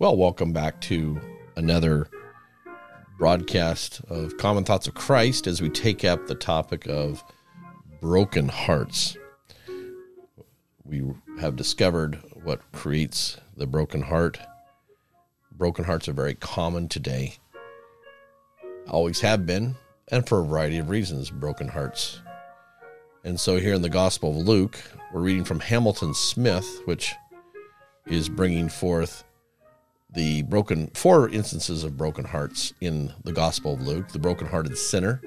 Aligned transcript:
Well, 0.00 0.16
welcome 0.16 0.52
back 0.52 0.80
to 0.82 1.20
another 1.56 2.08
broadcast 3.18 4.00
of 4.08 4.36
Common 4.36 4.62
Thoughts 4.62 4.86
of 4.86 4.94
Christ 4.94 5.48
as 5.48 5.60
we 5.60 5.70
take 5.70 6.04
up 6.04 6.28
the 6.28 6.36
topic 6.36 6.86
of 6.86 7.24
broken 8.00 8.48
hearts. 8.48 9.16
We 10.84 11.02
have 11.40 11.56
discovered 11.56 12.20
what 12.44 12.60
creates 12.70 13.38
the 13.56 13.66
broken 13.66 14.02
heart. 14.02 14.38
Broken 15.50 15.84
hearts 15.84 16.08
are 16.08 16.12
very 16.12 16.36
common 16.36 16.86
today, 16.86 17.34
always 18.86 19.20
have 19.22 19.46
been, 19.46 19.74
and 20.12 20.28
for 20.28 20.38
a 20.38 20.46
variety 20.46 20.78
of 20.78 20.90
reasons, 20.90 21.28
broken 21.28 21.66
hearts. 21.66 22.20
And 23.24 23.40
so 23.40 23.56
here 23.56 23.74
in 23.74 23.82
the 23.82 23.88
Gospel 23.88 24.30
of 24.30 24.46
Luke, 24.46 24.80
we're 25.12 25.22
reading 25.22 25.42
from 25.44 25.58
Hamilton 25.58 26.14
Smith, 26.14 26.82
which 26.84 27.16
is 28.06 28.28
bringing 28.28 28.68
forth 28.68 29.24
the 30.10 30.42
broken 30.42 30.88
four 30.94 31.28
instances 31.28 31.84
of 31.84 31.96
broken 31.96 32.24
hearts 32.24 32.72
in 32.80 33.12
the 33.24 33.32
Gospel 33.32 33.74
of 33.74 33.82
Luke 33.82 34.08
the 34.08 34.18
broken-hearted 34.18 34.76
sinner, 34.76 35.20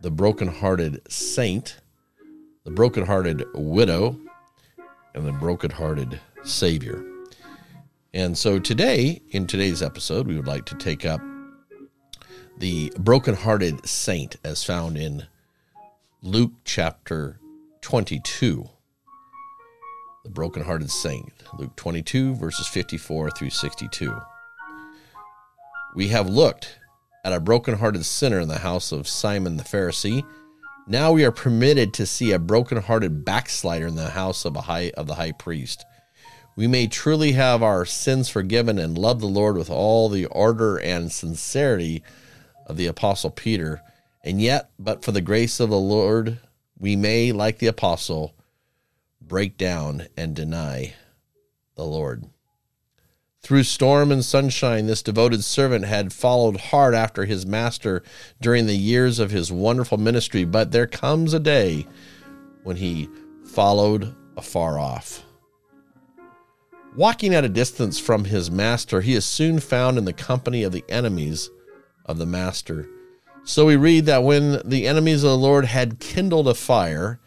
the 0.00 0.10
broken-hearted 0.10 1.10
saint, 1.10 1.80
the 2.64 2.70
broken-hearted 2.70 3.44
widow, 3.54 4.18
and 5.14 5.26
the 5.26 5.32
broken-hearted 5.32 6.20
Savior. 6.44 7.04
And 8.14 8.38
so 8.38 8.58
today, 8.58 9.20
in 9.30 9.46
today's 9.46 9.82
episode, 9.82 10.26
we 10.26 10.36
would 10.36 10.46
like 10.46 10.64
to 10.66 10.76
take 10.76 11.04
up 11.04 11.20
the 12.56 12.92
broken-hearted 12.98 13.86
saint 13.86 14.36
as 14.44 14.64
found 14.64 14.96
in 14.96 15.26
Luke 16.22 16.52
chapter 16.64 17.38
22 17.80 18.68
the 20.28 20.34
brokenhearted 20.34 20.90
saint, 20.90 21.32
Luke 21.58 21.74
22, 21.76 22.34
verses 22.34 22.66
54 22.66 23.30
through 23.30 23.48
62. 23.48 24.14
We 25.94 26.08
have 26.08 26.28
looked 26.28 26.78
at 27.24 27.32
a 27.32 27.40
brokenhearted 27.40 28.04
sinner 28.04 28.38
in 28.38 28.48
the 28.48 28.58
house 28.58 28.92
of 28.92 29.08
Simon 29.08 29.56
the 29.56 29.64
Pharisee. 29.64 30.22
Now 30.86 31.12
we 31.12 31.24
are 31.24 31.32
permitted 31.32 31.94
to 31.94 32.04
see 32.04 32.32
a 32.32 32.38
brokenhearted 32.38 33.24
backslider 33.24 33.86
in 33.86 33.94
the 33.94 34.10
house 34.10 34.44
of 34.44 34.54
high 34.54 34.92
of 34.98 35.06
the 35.06 35.14
high 35.14 35.32
priest. 35.32 35.86
We 36.56 36.66
may 36.66 36.88
truly 36.88 37.32
have 37.32 37.62
our 37.62 37.86
sins 37.86 38.28
forgiven 38.28 38.78
and 38.78 38.98
love 38.98 39.20
the 39.20 39.26
Lord 39.26 39.56
with 39.56 39.70
all 39.70 40.10
the 40.10 40.26
ardor 40.26 40.76
and 40.76 41.10
sincerity 41.10 42.02
of 42.66 42.76
the 42.76 42.86
apostle 42.86 43.30
Peter, 43.30 43.80
and 44.22 44.42
yet, 44.42 44.68
but 44.78 45.02
for 45.02 45.12
the 45.12 45.22
grace 45.22 45.58
of 45.58 45.70
the 45.70 45.78
Lord, 45.78 46.38
we 46.78 46.96
may, 46.96 47.32
like 47.32 47.60
the 47.60 47.66
apostle, 47.66 48.34
break 49.28 49.56
down 49.56 50.08
and 50.16 50.34
deny 50.34 50.94
the 51.76 51.84
Lord. 51.84 52.24
Through 53.40 53.62
storm 53.62 54.10
and 54.10 54.24
sunshine, 54.24 54.86
this 54.86 55.02
devoted 55.02 55.44
servant 55.44 55.84
had 55.84 56.12
followed 56.12 56.56
hard 56.56 56.94
after 56.94 57.24
his 57.24 57.46
master 57.46 58.02
during 58.40 58.66
the 58.66 58.76
years 58.76 59.18
of 59.18 59.30
his 59.30 59.52
wonderful 59.52 59.96
ministry, 59.96 60.44
but 60.44 60.72
there 60.72 60.86
comes 60.86 61.32
a 61.32 61.38
day 61.38 61.86
when 62.64 62.76
he 62.76 63.08
followed 63.44 64.14
afar 64.36 64.78
off. 64.78 65.24
Walking 66.96 67.32
at 67.34 67.44
a 67.44 67.48
distance 67.48 67.98
from 67.98 68.24
his 68.24 68.50
master, 68.50 69.02
he 69.02 69.14
is 69.14 69.24
soon 69.24 69.60
found 69.60 69.98
in 69.98 70.04
the 70.04 70.12
company 70.12 70.62
of 70.64 70.72
the 70.72 70.84
enemies 70.88 71.48
of 72.04 72.18
the 72.18 72.26
master. 72.26 72.88
So 73.44 73.66
we 73.66 73.76
read 73.76 74.06
that 74.06 74.24
when 74.24 74.60
the 74.64 74.86
enemies 74.86 75.22
of 75.22 75.30
the 75.30 75.38
Lord 75.38 75.66
had 75.66 76.00
kindled 76.00 76.48
a 76.48 76.54
fire 76.54 77.20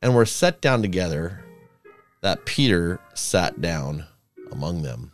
and 0.00 0.14
were 0.14 0.26
set 0.26 0.60
down 0.60 0.80
together, 0.80 1.42
that 2.26 2.44
Peter 2.44 2.98
sat 3.14 3.60
down 3.60 4.04
among 4.50 4.82
them. 4.82 5.12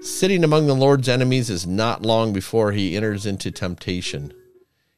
Sitting 0.00 0.42
among 0.42 0.66
the 0.66 0.74
Lord's 0.74 1.08
enemies 1.08 1.48
is 1.48 1.68
not 1.68 2.02
long 2.02 2.32
before 2.32 2.72
he 2.72 2.96
enters 2.96 3.26
into 3.26 3.52
temptation. 3.52 4.34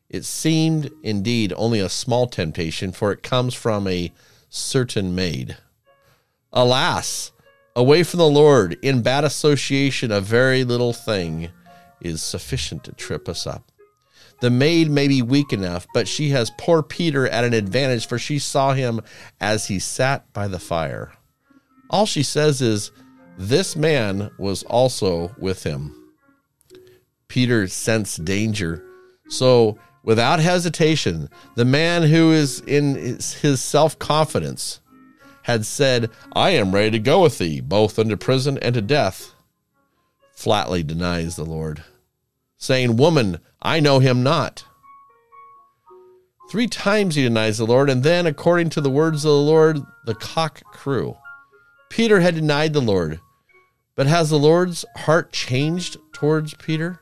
It 0.09 0.25
seemed 0.25 0.91
indeed 1.03 1.53
only 1.55 1.81
a 1.81 1.91
small 1.91 2.29
temptation, 2.29 2.93
for 2.93 3.13
it 3.13 3.23
comes 3.23 3.53
from 3.53 3.87
a 3.87 4.11
certain 4.49 5.15
maid. 5.15 5.59
Alas, 6.51 7.31
away 7.77 8.05
from 8.05 8.21
the 8.21 8.27
Lord, 8.27 8.79
in 8.81 9.03
bad 9.03 9.25
association, 9.25 10.11
a 10.11 10.23
very 10.23 10.65
little 10.65 10.95
thing 10.95 11.51
is 12.01 12.23
sufficient 12.23 12.85
to 12.85 12.93
trip 12.93 13.29
us 13.29 13.47
up. 13.47 13.71
The 14.41 14.49
maid 14.49 14.89
may 14.89 15.09
be 15.09 15.21
weak 15.21 15.53
enough, 15.53 15.87
but 15.93 16.09
she 16.09 16.31
has 16.31 16.51
poor 16.57 16.83
Peter 16.83 17.29
at 17.29 17.45
an 17.45 17.53
advantage, 17.53 18.09
for 18.09 18.19
she 18.19 18.39
saw 18.39 18.73
him 18.73 19.03
as 19.43 19.67
he 19.67 19.79
sat 19.79 20.33
by 20.33 20.49
the 20.49 20.59
fire. 20.59 21.13
All 21.91 22.07
she 22.07 22.23
says 22.23 22.61
is, 22.61 22.91
This 23.39 23.77
man 23.77 24.31
was 24.39 24.63
also 24.65 25.35
with 25.39 25.65
him. 25.65 25.95
Peter 27.29 27.67
sensed 27.67 28.25
danger. 28.25 28.85
So, 29.29 29.79
without 30.03 30.41
hesitation, 30.41 31.29
the 31.57 31.65
man 31.65 32.03
who 32.03 32.33
is 32.33 32.61
in 32.61 32.95
his 32.95 33.61
self 33.61 33.99
confidence 33.99 34.81
had 35.43 35.67
said, 35.67 36.11
I 36.33 36.51
am 36.51 36.75
ready 36.75 36.93
to 36.93 36.99
go 36.99 37.23
with 37.23 37.39
thee, 37.39 37.61
both 37.61 37.99
unto 37.99 38.17
prison 38.17 38.59
and 38.59 38.75
to 38.75 38.81
death, 38.81 39.35
flatly 40.33 40.83
denies 40.83 41.37
the 41.37 41.45
Lord, 41.45 41.85
saying, 42.57 42.97
Woman, 42.97 43.39
I 43.61 43.81
know 43.81 43.99
him 43.99 44.23
not. 44.23 44.65
Three 46.51 46.67
times 46.67 47.15
he 47.15 47.23
denies 47.23 47.59
the 47.59 47.67
Lord, 47.67 47.91
and 47.91 48.03
then, 48.03 48.27
according 48.27 48.71
to 48.71 48.81
the 48.81 48.91
words 48.91 49.25
of 49.25 49.31
the 49.31 49.37
Lord, 49.37 49.81
the 50.07 50.15
cock 50.15 50.63
crew. 50.73 51.17
Peter 51.91 52.21
had 52.21 52.35
denied 52.35 52.73
the 52.73 52.81
Lord. 52.81 53.21
But 53.95 54.07
has 54.07 54.31
the 54.31 54.39
Lord's 54.39 54.85
heart 54.97 55.33
changed 55.33 55.97
towards 56.13 56.55
Peter? 56.55 57.01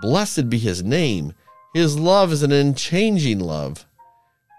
Blessed 0.00 0.50
be 0.50 0.58
his 0.58 0.82
name. 0.82 1.32
His 1.74 1.98
love 1.98 2.32
is 2.32 2.42
an 2.42 2.52
unchanging 2.52 3.38
love. 3.38 3.86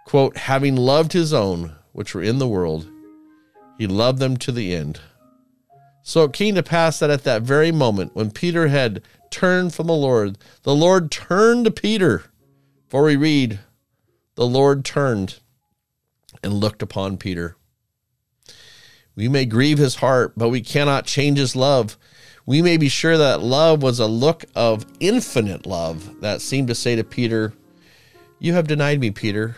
Quote, 0.06 0.38
having 0.38 0.76
loved 0.76 1.14
his 1.14 1.34
own, 1.34 1.76
which 1.92 2.16
were 2.16 2.24
in 2.24 2.40
the 2.40 2.48
world, 2.48 2.90
he 3.78 3.88
loved 3.88 4.20
them 4.20 4.38
to 4.38 4.52
the 4.52 4.74
end. 4.74 5.00
So 6.02 6.24
it 6.24 6.34
came 6.34 6.56
to 6.56 6.64
pass 6.64 7.00
that 7.00 7.10
at 7.10 7.24
that 7.26 7.44
very 7.44 7.72
moment, 7.72 8.16
when 8.16 8.32
Peter 8.32 8.70
had 8.70 9.02
turned 9.30 9.74
from 9.74 9.88
the 9.88 9.94
Lord, 9.94 10.38
the 10.64 10.74
Lord 10.74 11.12
turned 11.12 11.66
to 11.66 11.72
Peter. 11.72 12.24
For 12.88 13.04
we 13.04 13.16
read, 13.16 13.60
the 14.36 14.48
Lord 14.48 14.84
turned 14.84 15.40
and 16.42 16.54
looked 16.54 16.82
upon 16.82 17.18
Peter. 17.18 17.56
We 19.16 19.28
may 19.28 19.46
grieve 19.46 19.78
his 19.78 19.96
heart, 19.96 20.34
but 20.38 20.50
we 20.50 20.62
cannot 20.62 21.06
change 21.06 21.38
his 21.38 21.56
love. 21.56 21.98
We 22.46 22.62
may 22.62 22.78
be 22.78 22.90
sure 22.90 23.18
that 23.18 23.42
love 23.42 23.84
was 23.84 24.00
a 24.00 24.08
look 24.08 24.46
of 24.56 24.86
infinite 25.00 25.66
love 25.66 26.22
that 26.22 26.42
seemed 26.42 26.68
to 26.70 26.76
say 26.76 26.96
to 26.96 27.04
Peter, 27.04 27.54
You 28.40 28.54
have 28.54 28.68
denied 28.68 29.00
me, 29.00 29.12
Peter. 29.12 29.58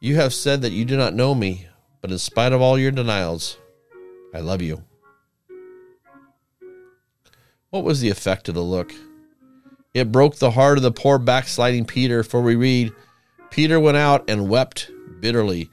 You 0.00 0.16
have 0.16 0.32
said 0.32 0.62
that 0.62 0.72
you 0.72 0.84
do 0.84 0.96
not 0.96 1.14
know 1.14 1.34
me, 1.34 1.66
but 2.00 2.10
in 2.10 2.18
spite 2.18 2.52
of 2.52 2.60
all 2.60 2.78
your 2.78 2.90
denials, 2.90 3.58
I 4.34 4.40
love 4.40 4.62
you. 4.62 4.84
What 7.70 7.84
was 7.84 8.00
the 8.00 8.10
effect 8.10 8.48
of 8.48 8.54
the 8.54 8.62
look? 8.62 8.92
It 9.94 10.12
broke 10.12 10.36
the 10.36 10.50
heart 10.52 10.76
of 10.76 10.82
the 10.82 10.92
poor 10.92 11.18
backsliding 11.18 11.86
Peter, 11.86 12.22
for 12.22 12.40
we 12.40 12.56
read, 12.56 12.92
Peter 13.50 13.78
went 13.78 13.96
out 13.96 14.28
and 14.28 14.48
wept 14.48 14.90
bitterly. 15.20 15.70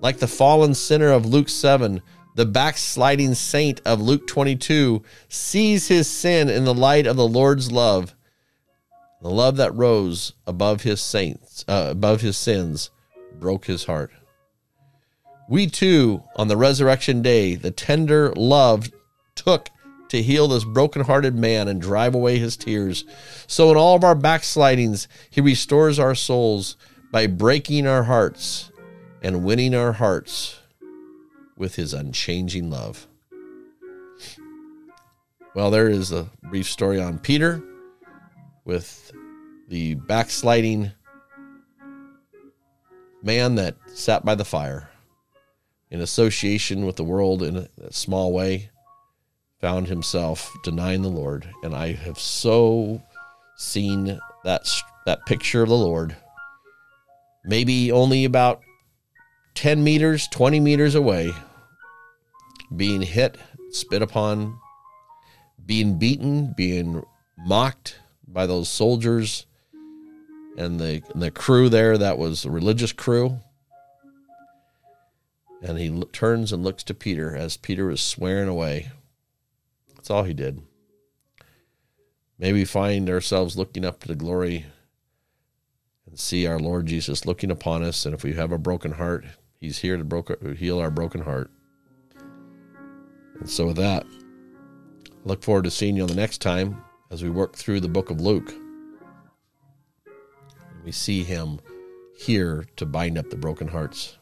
Like 0.00 0.18
the 0.18 0.26
fallen 0.26 0.74
sinner 0.74 1.10
of 1.10 1.26
Luke 1.26 1.48
7, 1.48 2.00
the 2.34 2.46
backsliding 2.46 3.34
saint 3.34 3.80
of 3.84 4.00
Luke 4.00 4.26
22 4.26 5.02
sees 5.28 5.88
his 5.88 6.10
sin 6.10 6.48
in 6.48 6.64
the 6.64 6.74
light 6.74 7.06
of 7.06 7.16
the 7.16 7.28
Lord's 7.28 7.70
love, 7.70 8.14
the 9.22 9.30
love 9.30 9.56
that 9.56 9.74
rose 9.74 10.32
above 10.46 10.82
his 10.82 11.00
saints, 11.00 11.64
uh, 11.68 11.88
above 11.90 12.20
his 12.20 12.36
sins, 12.36 12.90
broke 13.38 13.66
his 13.66 13.84
heart. 13.84 14.10
We 15.48 15.66
too, 15.68 16.24
on 16.36 16.48
the 16.48 16.56
resurrection 16.56 17.22
day, 17.22 17.54
the 17.54 17.70
tender 17.70 18.32
love 18.34 18.90
took 19.36 19.68
to 20.08 20.22
heal 20.22 20.48
this 20.48 20.64
broken-hearted 20.64 21.34
man 21.34 21.68
and 21.68 21.80
drive 21.80 22.14
away 22.14 22.38
his 22.38 22.56
tears. 22.56 23.04
So 23.46 23.70
in 23.70 23.76
all 23.76 23.96
of 23.96 24.04
our 24.04 24.14
backslidings, 24.14 25.06
he 25.30 25.40
restores 25.40 25.98
our 25.98 26.14
souls 26.14 26.76
by 27.12 27.26
breaking 27.26 27.86
our 27.86 28.04
hearts 28.04 28.70
and 29.22 29.44
winning 29.44 29.74
our 29.74 29.92
hearts 29.92 30.60
with 31.56 31.76
his 31.76 31.94
unchanging 31.94 32.70
love. 32.70 33.06
Well, 35.54 35.70
there 35.70 35.88
is 35.88 36.10
a 36.10 36.28
brief 36.42 36.68
story 36.68 37.00
on 37.00 37.18
Peter 37.18 37.62
with 38.64 39.12
the 39.68 39.94
backsliding 39.94 40.92
man 43.22 43.54
that 43.54 43.76
sat 43.86 44.24
by 44.24 44.34
the 44.34 44.44
fire 44.44 44.90
in 45.90 46.00
association 46.00 46.84
with 46.84 46.96
the 46.96 47.04
world 47.04 47.42
in 47.42 47.68
a 47.80 47.92
small 47.92 48.32
way, 48.32 48.70
found 49.60 49.86
himself 49.86 50.52
denying 50.64 51.02
the 51.02 51.08
Lord. 51.08 51.48
And 51.62 51.74
I 51.74 51.92
have 51.92 52.18
so 52.18 53.00
seen 53.56 54.18
that, 54.42 54.68
that 55.06 55.24
picture 55.24 55.62
of 55.62 55.68
the 55.68 55.76
Lord, 55.76 56.16
maybe 57.44 57.92
only 57.92 58.24
about 58.24 58.62
10 59.54 59.82
meters, 59.84 60.28
20 60.28 60.60
meters 60.60 60.94
away, 60.94 61.32
being 62.74 63.02
hit, 63.02 63.38
spit 63.70 64.02
upon, 64.02 64.58
being 65.64 65.98
beaten, 65.98 66.52
being 66.56 67.04
mocked 67.38 67.98
by 68.26 68.46
those 68.46 68.68
soldiers 68.68 69.46
and 70.56 70.80
the 70.80 71.02
and 71.12 71.22
the 71.22 71.30
crew 71.30 71.68
there 71.68 71.98
that 71.98 72.18
was 72.18 72.44
a 72.44 72.50
religious 72.50 72.92
crew. 72.92 73.40
And 75.62 75.78
he 75.78 76.02
turns 76.12 76.52
and 76.52 76.62
looks 76.62 76.82
to 76.84 76.94
Peter 76.94 77.34
as 77.34 77.56
Peter 77.56 77.90
is 77.90 78.02
swearing 78.02 78.48
away. 78.48 78.90
That's 79.94 80.10
all 80.10 80.24
he 80.24 80.34
did. 80.34 80.60
Maybe 82.38 82.64
find 82.66 83.08
ourselves 83.08 83.56
looking 83.56 83.84
up 83.84 84.00
to 84.00 84.08
the 84.08 84.14
glory 84.14 84.66
and 86.06 86.18
see 86.18 86.46
our 86.46 86.58
Lord 86.58 86.86
Jesus 86.86 87.24
looking 87.24 87.50
upon 87.50 87.82
us. 87.82 88.04
And 88.04 88.14
if 88.14 88.22
we 88.22 88.34
have 88.34 88.52
a 88.52 88.58
broken 88.58 88.92
heart, 88.92 89.24
He's 89.64 89.78
here 89.78 89.96
to 89.96 90.04
broke, 90.04 90.30
heal 90.58 90.78
our 90.78 90.90
broken 90.90 91.22
heart. 91.22 91.50
And 93.40 93.48
so, 93.48 93.68
with 93.68 93.76
that, 93.76 94.04
look 95.24 95.42
forward 95.42 95.64
to 95.64 95.70
seeing 95.70 95.96
you 95.96 96.02
on 96.02 96.08
the 96.08 96.14
next 96.14 96.42
time 96.42 96.84
as 97.10 97.22
we 97.22 97.30
work 97.30 97.56
through 97.56 97.80
the 97.80 97.88
book 97.88 98.10
of 98.10 98.20
Luke. 98.20 98.52
We 100.84 100.92
see 100.92 101.22
him 101.24 101.60
here 102.14 102.66
to 102.76 102.84
bind 102.84 103.16
up 103.16 103.30
the 103.30 103.38
broken 103.38 103.68
hearts. 103.68 104.18